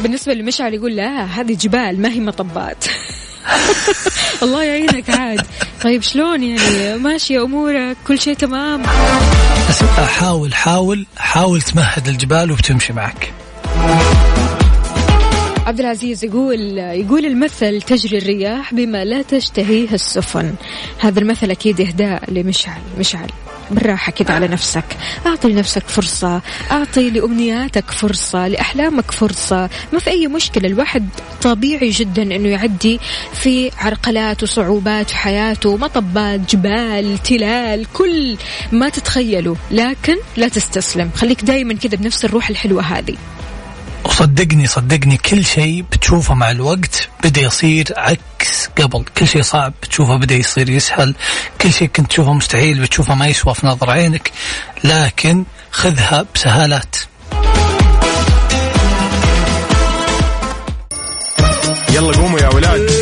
[0.03, 2.85] بالنسبة لمشعل يقول لا هذه جبال ما هي مطبات.
[4.43, 5.47] الله يعينك عاد.
[5.83, 8.83] طيب شلون يعني؟ ماشية أمورك كل شيء تمام.
[10.19, 13.33] حاول حاول حاول تمهد الجبال وبتمشي معك.
[15.67, 20.55] عبد العزيز يقول يقول المثل تجري الرياح بما لا تشتهيه السفن.
[20.99, 23.31] هذا المثل أكيد إهداء لمشعل مشعل.
[23.71, 24.85] بالراحة كذا على نفسك.
[25.27, 26.43] أعطي لنفسك فرصة.
[26.71, 29.71] أعطي لأمنياتك فرصة لأحلامك فرصة.
[29.93, 30.69] ما في أي مشكلة.
[30.69, 31.09] الواحد
[31.43, 33.01] طبيعي جدا أنه يعدي
[33.33, 35.77] في عرقلات وصعوبات في حياته.
[35.77, 38.37] مطبات جبال تلال كل
[38.73, 39.57] ما تتخيله.
[39.71, 41.11] لكن لا تستسلم.
[41.17, 43.17] خليك دايما كذا بنفس الروح الحلوة هذه.
[44.05, 49.05] وصدقني صدقني كل شيء بتشوفه مع الوقت بدأ يصير عكس قبل.
[49.19, 51.15] كل شيء صعب بتشوفه بدأ يصير يسهل.
[51.61, 54.31] كل شيء كنت تشوفه مستحيل بتشوفه ما يسوى في نظر عينك.
[54.85, 56.97] لكن خذها بسهالات.
[61.91, 63.02] يلا قوموا يا ولاد.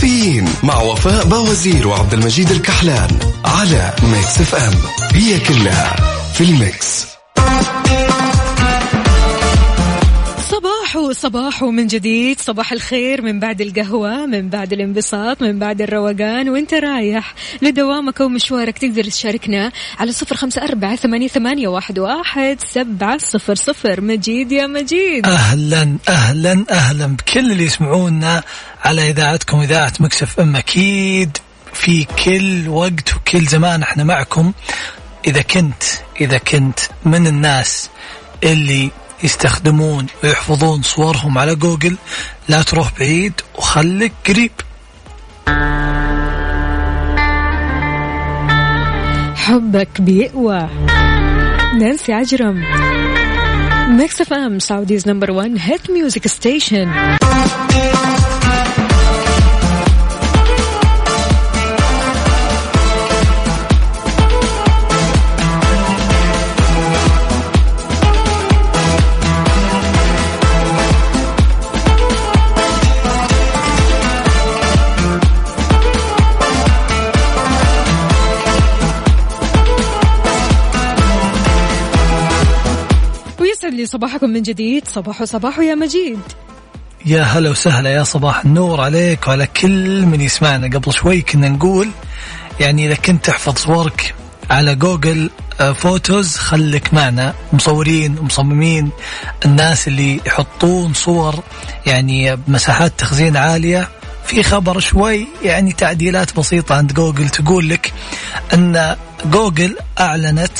[0.00, 3.08] كافيين مع وفاء بوازير وعبد المجيد الكحلان
[3.44, 4.74] على Mix FM
[5.14, 5.96] هي كلها
[6.34, 7.06] في ال mix
[10.90, 12.40] صباحو صباحو من جديد.
[12.40, 16.48] صباح الخير من بعد القهوة من بعد الانبساط من بعد الروقان.
[16.48, 23.18] وانت رايح لدوامك ومشوارك تقدر تشاركنا على صفر خمسة أربعة ثمانية, ثمانية واحد, واحد سبعة
[23.18, 24.00] صفر صفر.
[24.00, 25.26] مجيد يا مجيد.
[25.26, 27.06] أهلا أهلا أهلا.
[27.06, 28.42] بكل اللي يسمعونا
[28.84, 31.38] على إذاعتكم إذاعة مكسف أم أكيد.
[31.72, 34.52] في كل وقت وكل زمان إحنا معكم.
[35.26, 35.82] إذا كنت
[36.20, 37.90] إذا كنت من الناس
[38.44, 38.90] اللي
[39.22, 41.96] يستخدمون ويحفظون صورهم على جوجل
[42.48, 44.52] لا تروح بعيد وخليك قريب.
[49.36, 50.68] حبك بيقوى.
[51.78, 52.64] نانسي عجرم.
[54.00, 56.88] Mix FM Saudi's number 1 hit music station
[83.74, 84.88] لي صباحكم من جديد.
[84.88, 86.18] صباح صباح يا مجيد.
[87.06, 90.78] يا هلا وسهلا يا صباح النور عليك وعلى كل من يسمعنا.
[90.78, 91.90] قبل شوي كنا نقول
[92.60, 94.14] يعني إذا كنت تحفظ صورك
[94.50, 95.30] على جوجل
[95.60, 97.34] آه، Photos خليك معنا.
[97.52, 98.90] مصورين ومصممين
[99.44, 101.34] الناس اللي يحطون صور
[101.86, 103.88] يعني بمساحات تخزين عالية.
[104.26, 107.92] في خبر شوي يعني تعديلات بسيطة عند جوجل تقول لك
[108.54, 110.52] أن جوجل أعلنت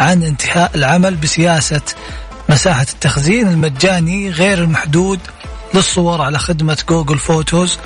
[0.00, 1.82] عن انتهاء العمل بسياسة
[2.48, 5.20] مساحة التخزين المجاني غير المحدود
[5.74, 7.78] للصور على خدمة جوجل Photos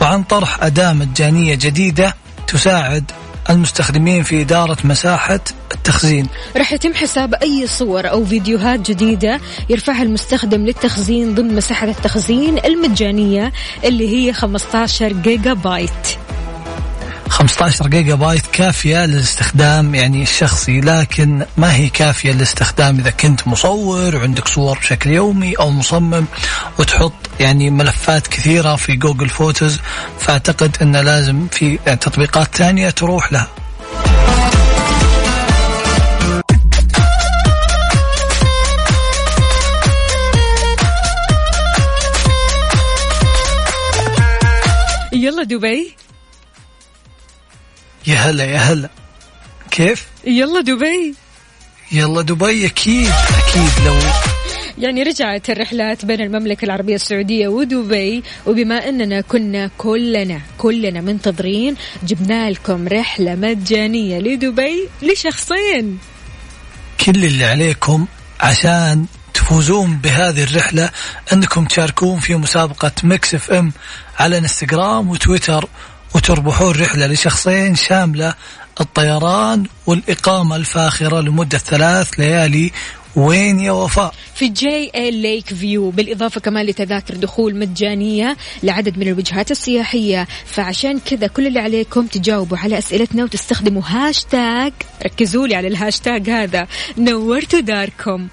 [0.00, 2.14] وعن طرح أداة مجانية جديدة
[2.46, 3.10] تساعد
[3.50, 5.40] المستخدمين في إدارة مساحة
[5.74, 6.26] التخزين.
[6.56, 13.52] راح يتم حساب أي صور أو فيديوهات جديدة يرفعها المستخدم للتخزين ضمن مساحة التخزين المجانية
[13.84, 15.90] اللي هي 15 جيجا بايت.
[17.30, 24.16] 15 جيجا بايت كافية للاستخدام يعني الشخصي لكن ما هي كافية للاستخدام إذا كنت مصور
[24.16, 26.24] وعندك صور بشكل يومي أو مصمم
[26.78, 29.78] وتحط يعني ملفات كثيرة في جوجل Photos
[30.18, 33.48] فأعتقد أن لازم في تطبيقات ثانية تروح لها.
[45.12, 45.94] يلا دبي.
[48.06, 48.88] يا هلا يا هلا.
[49.70, 51.14] كيف؟ يلا دبي.
[51.92, 53.86] يلا دبي أكيد أكيد.
[53.86, 53.94] لو
[54.78, 62.50] يعني رجعت الرحلات بين المملكة العربية السعودية ودبي وبما أننا كنا كلنا كلنا منتظرين جبنا
[62.50, 65.98] لكم رحلة مجانية لدبي لشخصين.
[67.06, 68.06] كل اللي عليكم
[68.40, 70.90] عشان تفوزون بهذه الرحلة
[71.32, 73.72] أنكم تشاركون في مسابقة Mix FM
[74.18, 75.68] على إنستغرام وتويتر
[76.14, 78.34] وتربحون رحلة لشخصين شاملة
[78.80, 82.72] الطيران والإقامة الفاخرة لمدة ثلاث ليالي.
[83.16, 89.50] وين يا وفاء؟ في JA Lake View بالإضافة كمان لتذاكر دخول مجانية لعدد من الوجهات
[89.50, 90.28] السياحية.
[90.46, 94.72] فعشان كذا كل اللي عليكم تجاوبوا على أسئلتنا وتستخدموا هاشتاج
[95.04, 96.66] ركزوا لي على الهاشتاج هذا.
[96.98, 98.28] نورتوا داركم.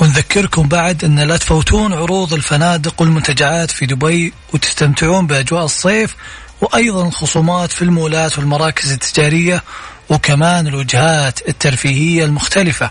[0.00, 6.16] ونذكركم بعد أن لا تفوتون عروض الفنادق والمنتجعات في دبي وتستمتعون بأجواء الصيف
[6.62, 9.62] وأيضا خصومات في المولات والمراكز التجارية
[10.10, 12.90] وكمان الوجهات الترفيهية المختلفة.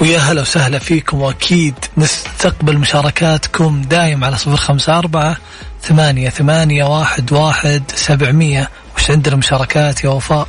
[0.00, 5.36] ويا هلا وسهلا فيكم وأكيد نستقبل مشاركاتكم دايم على صفر خمسة أربعة
[5.82, 8.70] ثمانية ثمانية واحد واحد سبعمية.
[8.96, 10.48] وش عندنا مشاركات يا وفاء؟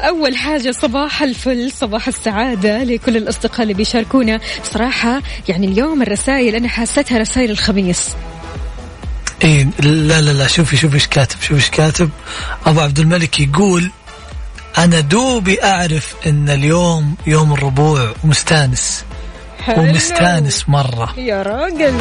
[0.00, 4.40] أول حاجة صباح الفل صباح السعادة لكل الأصدقاء اللي بيشاركونا.
[4.72, 8.08] صراحة يعني اليوم الرسائل أنا حاستها رسائل الخميس.
[9.44, 12.10] إيه لا لا لا شوفي شوفي إيش كاتب شوفي إيش كاتب.
[12.66, 13.90] أبو عبد الملك يقول
[14.78, 19.04] أنا دوبي أعرف إن اليوم يوم الربوع ومستانس
[19.64, 19.82] حلو.
[19.82, 21.14] ومستانس مرة.
[21.18, 21.94] يا راجل.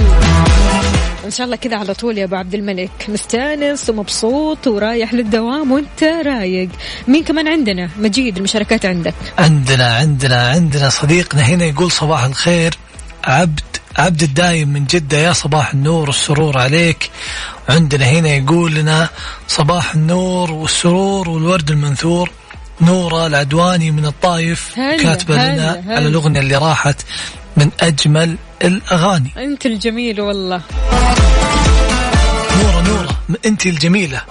[1.26, 2.92] إن شاء الله كذا على طول يا أبو عبد الملك.
[3.08, 6.70] مستانس ومبسوط ورايح للدوام وأنت رايق.
[7.08, 9.14] مين كمان عندنا؟ مجيد المشاركات عندك.
[9.38, 12.74] عندنا عندنا عندنا صديقنا هنا يقول صباح الخير.
[13.24, 13.60] عبد
[13.98, 15.18] عبد الدايم من جدة.
[15.18, 17.10] يا صباح النور والسرور عليك.
[17.70, 19.10] عندنا هنا يقول لنا
[19.48, 22.30] صباح النور والسرور والورد المنثور.
[22.82, 25.84] نورة العدواني من الطايف كاتبة لنا.
[25.88, 27.02] على الأغنية اللي راحت.
[27.58, 29.32] من أجمل الأغاني.
[29.38, 30.62] أنت الجميل والله.
[32.62, 34.22] نورة نورة أنت الجميلة.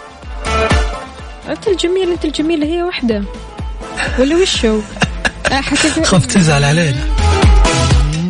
[1.48, 3.24] أنت الجميل أنت الجميلة هي واحدة
[4.18, 4.80] ولا وشو؟
[5.52, 7.04] آه، حسيت خف تزعل علينا.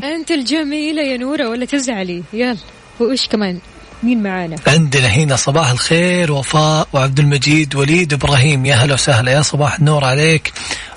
[0.05, 2.57] أنت الجميلة يا نورة ولا تزعلي؟ يلا.
[3.01, 3.59] وإيش كمان؟
[4.03, 8.67] مين معانا؟ عندنا هنا صباح الخير وفاء وعبد المجيد وليد إبراهيم.
[8.67, 10.53] يا هلا وسهلا يا صباح النور عليك.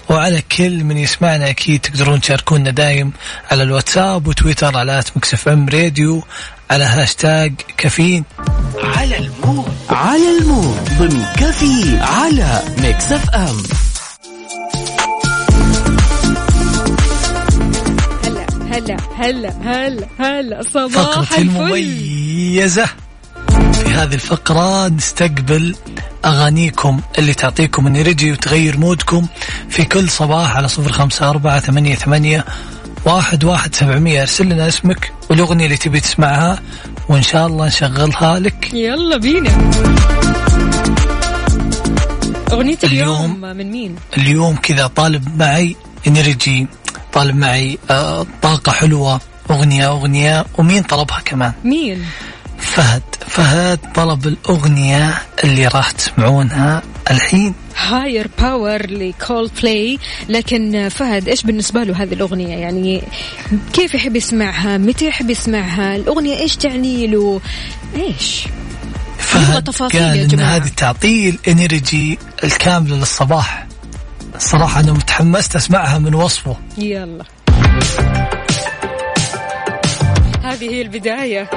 [0.09, 3.11] وعلى كل من يسمعنا أكيد تقدرون تشاركونا دايم
[3.51, 6.23] على الواتساب وتويتر على Mix FM Radio
[6.71, 8.23] على هاشتاج كافيين.
[8.77, 9.71] على ال mood.
[9.89, 10.89] على ال mood.
[10.99, 13.63] ضمن كافيين على Mix FM.
[18.23, 21.41] هلا هلا هلا هلا هلا صباح فقرة الفل.
[21.41, 22.85] المميزة.
[23.73, 25.75] في هذه الفقرة نستقبل
[26.25, 29.25] أغانيكم اللي تعطيكم انرجي وتغير مودكم
[29.69, 32.45] في كل صباح على صفر خمسة أربعة ثمانية ثمانية
[33.05, 36.59] واحد واحد سبعمية أرسل لنا اسمك والأغنية اللي تبي تسمعها
[37.09, 39.71] وإن شاء الله نشغلها لك يلا بينا
[42.51, 45.75] أغنية اليوم, اليوم- من مين؟ اليوم كذا طالب معي
[46.07, 46.67] energy
[47.13, 49.19] طالب معي آه طاقة حلوة
[49.51, 52.05] أغنية أغنية ومين طلبها كمان مين؟
[52.57, 53.01] فهد.
[53.27, 56.81] فهد طلب الأغنية اللي راح تسمعونها
[57.11, 57.53] الحين.
[57.77, 59.99] Higher Power ل Coldplay
[60.29, 63.01] لكن فهد إيش بالنسبة له هذه الأغنية؟ يعني
[63.73, 67.41] كيف يحب يسمعها؟ متى يحب يسمعها؟ الأغنية إيش تعني له؟
[67.95, 68.43] إيش؟
[69.17, 70.39] فهد تفاصيل قال إن.
[70.39, 73.67] هذه تعطيه ال energy الكاملة للصباح.
[74.35, 76.57] الصراحة أنا متحمسة أسمعها من وصفه.
[76.77, 77.23] يلا.
[80.43, 81.49] هذه هي البداية.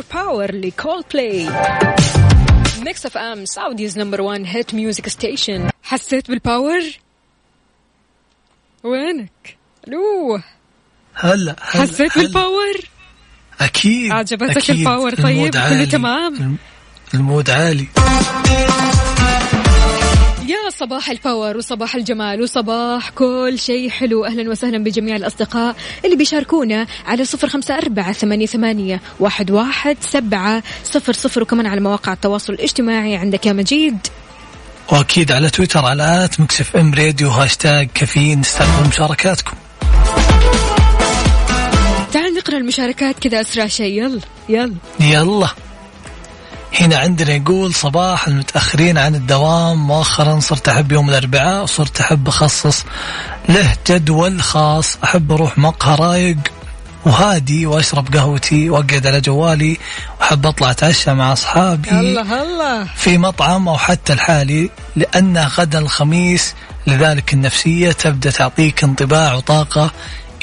[0.00, 1.48] Higher Power ل Coldplay
[2.84, 6.80] Mix FM Saudi's number 1 hit music station حسيت بال power
[8.84, 9.56] وينك
[9.88, 10.40] ألو
[11.14, 12.24] هلا هلا حسيت هلا.
[12.24, 12.74] بال power
[13.60, 14.76] أكيد عجبتك أكيد.
[14.78, 15.84] ال power طيب؟ كله.
[15.84, 16.58] تمام؟ الم-
[17.14, 17.86] ال mood عالي
[20.50, 24.24] يا صباح ال power وصباح الجمال وصباح كل شيء حلو.
[24.24, 30.62] أهلا وسهلا بجميع الأصدقاء اللي بيشاركونا على صفر خمسة أربعة ثمانية, ثمانية واحد, واحد سبعة
[30.84, 33.98] صفر صفر وكمان على مواقع التواصل الاجتماعي عندك يا مجيد.
[34.92, 39.56] وأكيد على تويتر على at Mix FM Radio هاشتاج كافيين نستقبل مشاركاتكم.
[42.12, 44.02] تعال نقرأ المشاركات كذا أسرع شيء.
[44.02, 44.74] يلا يلا.
[45.00, 45.48] يلا.
[46.80, 52.84] هنا عندنا يقول صباح المتأخرين عن الدوام مؤخرا صرت أحب يوم الأربعاء وصرت أحب أخصص
[53.48, 56.38] له جدول خاص أحب أروح مقهى رايق
[57.04, 59.78] وهادي وأشرب قهوتي وأقعد على جوالي
[60.20, 66.54] وأحب أطلع أتعشى مع أصحابي الله الله في مطعم أو حتى الحالي لأن غدا الخميس
[66.86, 69.90] لذلك النفسية تبدأ تعطيك انطباع وطاقة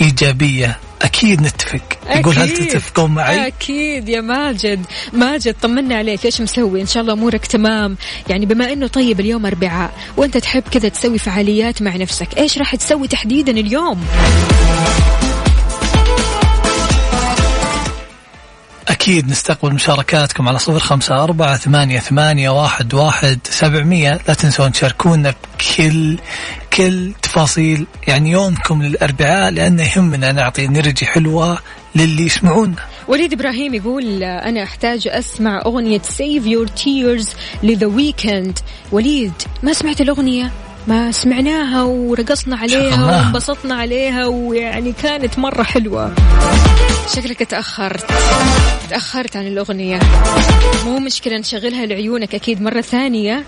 [0.01, 0.77] إيجابية.
[1.01, 1.81] أكيد نتفق.
[2.09, 2.49] يقول هل.
[2.49, 4.85] تتفقون معي؟ أكيد يا ماجد.
[5.13, 6.25] ماجد طمنا عليك.
[6.25, 7.97] إيش مسوي؟ إن شاء الله أمورك تمام.
[8.29, 12.75] يعني بما أنه طيب اليوم أربعاء وأنت تحب كذا تسوي فعاليات مع نفسك إيش راح
[12.75, 14.05] تسوي تحديدا اليوم؟
[18.87, 24.19] أكيد نستقبل مشاركاتكم على صفر خمسة أربعة ثمانية, ثمانية واحد, واحد سبعمية.
[24.27, 26.17] لا تنسون تشاركونا بكل
[26.77, 27.85] كل تفاصيل.
[28.07, 31.57] يعني يومكم للأربعاء لأنه يهمنا نعطي energy حلوة
[31.95, 32.75] للي يسمعونا.
[33.07, 37.29] وليد إبراهيم يقول أنا أحتاج أسمع أغنية Save Your Tears
[37.63, 38.59] ل The Weeknd
[38.91, 40.51] وليد ما سمعت الأغنية؟
[40.87, 43.05] ما سمعناها ورقصنا عليها.
[43.05, 46.15] وانبسطنا عليها ويعني كانت مرة حلوة.
[47.15, 48.05] شكلك تأخرت.
[48.89, 49.99] تأخرت عن الأغنية.
[50.85, 53.43] مو مشكلة نشغلها لعيونك أكيد مرة ثانية.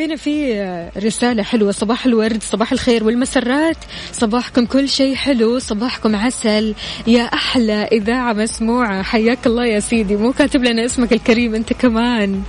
[0.00, 1.72] هنا في رسالة حلوة.
[1.72, 3.76] صباح الورد صباح الخير والمسرات.
[4.12, 5.58] صباحكم كل شيء حلو.
[5.58, 6.74] صباحكم عسل.
[7.06, 9.02] يا أحلى إذاعة مسموعة.
[9.02, 10.16] حياك الله يا سيدي.
[10.16, 12.42] مو كاتب لنا اسمك الكريم أنت كمان.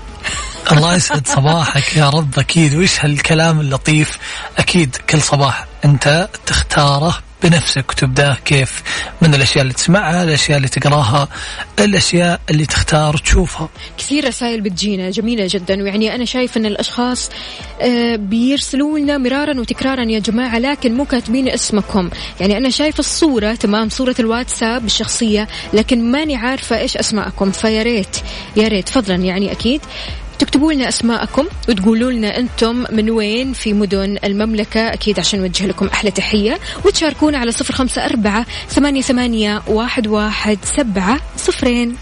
[0.71, 2.39] الله يسعد صباحك يا رب.
[2.39, 2.75] أكيد.
[2.75, 4.17] وش هالكلام اللطيف؟
[4.57, 7.30] أكيد كل صباح أنت تختاره.
[7.43, 8.83] بنفسك وتبداه كيف
[9.21, 11.27] من الأشياء اللي تسمعها الأشياء اللي تقراها
[11.79, 13.69] الأشياء اللي تختار تشوفها.
[13.97, 15.83] كثير رسائل بتجينا جميلة جدا.
[15.83, 17.29] ويعني أنا شايف أن الأشخاص
[17.81, 22.09] آه، بيرسلوا لنا مرارا وتكرارا يا جماعة لكن مو كاتبين اسمكم.
[22.39, 27.51] يعني أنا شايف الصورة تمام صورة الواتساب الشخصية لكن ماني عارفة إيش أسماءكم.
[27.51, 28.17] فيا ريت
[28.55, 29.81] يا ريت فضلا يعني أكيد.
[30.41, 34.93] تكتبوا لنا أسماءكم وتقولوا لنا أنتم من وين في مدن المملكة.
[34.93, 36.59] أكيد عشان نوجه لكم أحلى تحية.
[36.85, 41.95] وتشاركونا على صفر خمسة أربعة ثمانية, ثمانية واحد, واحد سبعة صفرين.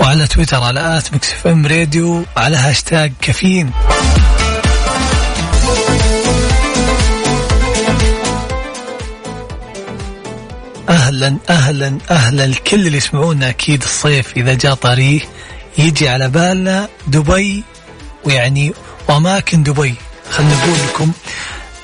[0.00, 3.70] وعلى تويتر على at Mix FM Radio على هاشتاج كافيين.
[10.88, 12.44] أهلا أهلا أهلا.
[12.44, 15.22] الكل اللي يسمعونا أكيد الصيف إذا جاء طريق
[15.78, 17.64] يجي على بالنا دبي
[18.24, 18.72] ويعني
[19.08, 19.94] واماكن دبي.
[20.30, 21.12] خلينا نقول لكم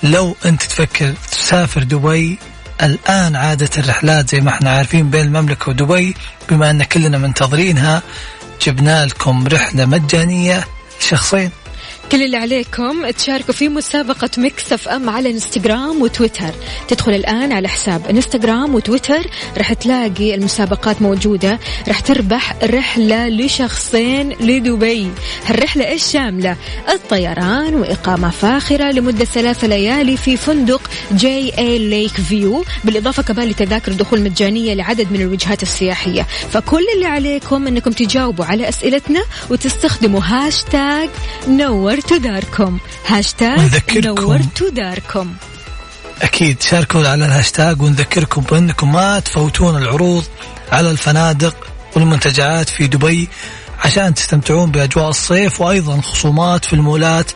[0.03, 2.39] لو أنت تفكر تسافر دبي
[2.83, 6.15] الآن عادة الرحلات زي ما إحنا عارفين بين المملكة ودبي
[6.49, 8.03] بما أن كلنا منتظرينها
[8.63, 10.65] جبنا لكم رحلة مجانية
[11.01, 11.51] لشخصين.
[12.13, 16.51] كل اللي عليكم تشاركوا في مسابقة Mix FM على انستغرام وتويتر.
[16.89, 19.27] تدخل الآن على حساب انستغرام وتويتر
[19.59, 21.59] راح تلاقي المسابقات موجودة.
[21.89, 25.11] راح تربح رحلة لشخصين لدبي.
[25.47, 26.57] هالرحلة إيش شاملة؟
[26.89, 32.65] الطيران وإقامة فاخرة لمدة ثلاثة ليالي في فندق JA Lake View.
[32.85, 36.27] بالإضافة كمان لتذاكر دخول مجانية لعدد من الوجهات السياحية.
[36.51, 41.09] فكل اللي عليكم أنكم تجاوبوا على أسئلتنا وتستخدموا هاشتاج
[41.97, 43.99] نورتوا داركم هاشتاج.
[43.99, 45.35] نورتوا داركم
[46.23, 50.25] أكيد شاركوا على الهاشتاج ونذكركم بأنكم ما تفوتون العروض
[50.73, 51.57] على الفنادق
[51.95, 53.29] والمنتجعات في دبي
[53.85, 57.31] عشان تستمتعون بأجواء الصيف وأيضا خصومات في المولات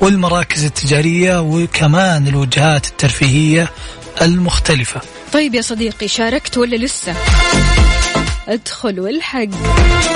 [0.00, 3.70] والمراكز التجارية وكمان الوجهات الترفيهية
[4.22, 5.00] المختلفة.
[5.32, 7.14] طيب يا صديقي شاركت ولا لسه؟
[8.48, 9.48] ادخل والحق.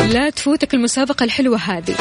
[0.09, 1.95] لا تفوتك المسابقة الحلوة هذه.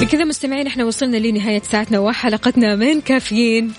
[0.00, 3.72] بكذا مستمعين إحنا وصلنا لنهاية ساعتنا وحلقتنا من كافيين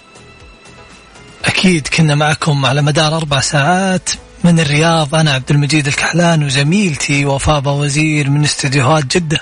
[1.46, 4.10] أكيد كنا معكم على مدار أربع ساعات
[4.44, 9.40] من الرياض أنا عبد المجيد الكحلان وزميلتي وفاء وزير من استديوهات جدة.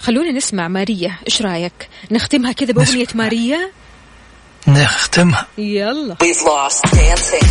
[0.00, 3.06] خلونا نسمع ماريا إيش رأيك نختمها كذا بأغنية.
[3.14, 3.70] ماريا
[4.68, 5.46] نختمها.
[5.58, 7.46] يلا We've lost dancing.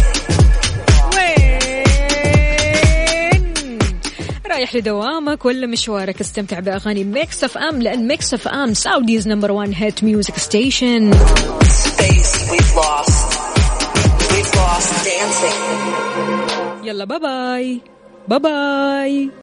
[4.49, 10.03] رايح لدوامك ولا مشوارك استمتع بأغاني Mix FM لأن Mix FM Saudi's number 1 hit
[10.03, 11.13] music station.
[16.83, 17.81] يلا bye bye
[18.27, 19.29] bye bye